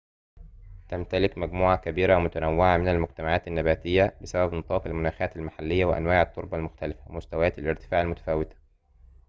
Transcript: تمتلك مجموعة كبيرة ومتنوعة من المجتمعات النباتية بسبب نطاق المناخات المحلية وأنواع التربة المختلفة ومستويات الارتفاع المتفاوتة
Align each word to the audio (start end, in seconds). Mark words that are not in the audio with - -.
تمتلك 0.89 1.37
مجموعة 1.37 1.77
كبيرة 1.77 2.17
ومتنوعة 2.17 2.77
من 2.77 2.87
المجتمعات 2.87 3.47
النباتية 3.47 4.17
بسبب 4.21 4.53
نطاق 4.55 4.87
المناخات 4.87 5.35
المحلية 5.35 5.85
وأنواع 5.85 6.21
التربة 6.21 6.57
المختلفة 6.57 7.01
ومستويات 7.07 7.59
الارتفاع 7.59 8.01
المتفاوتة 8.01 8.55